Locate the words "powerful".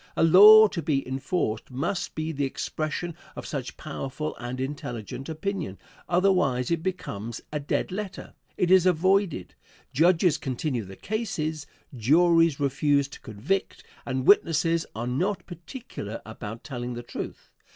3.77-4.35